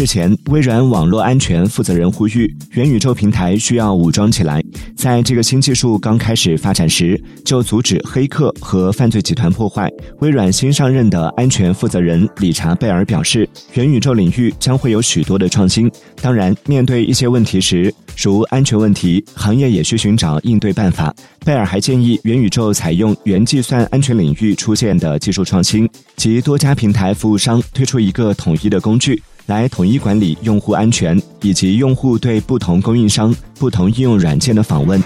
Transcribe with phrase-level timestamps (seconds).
[0.00, 4.64] 日前，微软网络安全负责人呼吁，元宇宙平台需要武装起来。
[4.96, 9.92] 在这个新技术刚开始发展时，就阻止黑客和犯罪集团破坏。
[10.20, 15.92] 微软新上任的安全负责人理查贝尔表示，元宇宙领域将会有许多的创新。
[16.22, 21.14] 当然，面对一些问题时，如安全问题，行业也需寻找应对办法。
[21.44, 25.86] 贝尔还建议，元宇宙采用元计算安全领域出现的技术创新，
[26.16, 29.22] 及多家平台服务商推出一个统一的工具。
[29.50, 35.02] 来统一管理用户安全，以及用户对不同供应商、不同应用软件的访问。